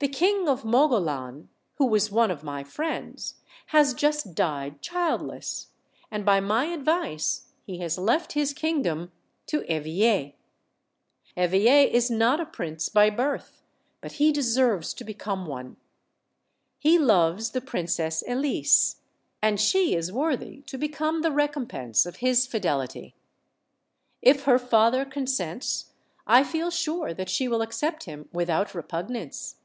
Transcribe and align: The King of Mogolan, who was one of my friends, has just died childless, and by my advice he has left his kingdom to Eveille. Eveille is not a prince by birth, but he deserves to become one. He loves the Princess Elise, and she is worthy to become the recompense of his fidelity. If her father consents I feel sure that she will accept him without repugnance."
The 0.00 0.08
King 0.08 0.48
of 0.50 0.64
Mogolan, 0.64 1.48
who 1.76 1.86
was 1.86 2.10
one 2.10 2.30
of 2.30 2.44
my 2.44 2.62
friends, 2.62 3.36
has 3.68 3.94
just 3.94 4.34
died 4.34 4.82
childless, 4.82 5.68
and 6.10 6.26
by 6.26 6.40
my 6.40 6.66
advice 6.66 7.46
he 7.62 7.78
has 7.78 7.96
left 7.96 8.34
his 8.34 8.52
kingdom 8.52 9.12
to 9.46 9.64
Eveille. 9.66 10.32
Eveille 11.38 11.88
is 11.90 12.10
not 12.10 12.38
a 12.38 12.44
prince 12.44 12.90
by 12.90 13.08
birth, 13.08 13.62
but 14.02 14.12
he 14.20 14.30
deserves 14.30 14.92
to 14.92 15.04
become 15.04 15.46
one. 15.46 15.78
He 16.78 16.98
loves 16.98 17.52
the 17.52 17.62
Princess 17.62 18.22
Elise, 18.28 18.96
and 19.40 19.58
she 19.58 19.94
is 19.94 20.12
worthy 20.12 20.60
to 20.66 20.76
become 20.76 21.22
the 21.22 21.32
recompense 21.32 22.04
of 22.04 22.16
his 22.16 22.46
fidelity. 22.46 23.14
If 24.20 24.42
her 24.44 24.58
father 24.58 25.06
consents 25.06 25.94
I 26.26 26.44
feel 26.44 26.68
sure 26.70 27.14
that 27.14 27.30
she 27.30 27.48
will 27.48 27.62
accept 27.62 28.04
him 28.04 28.28
without 28.34 28.74
repugnance." 28.74 29.56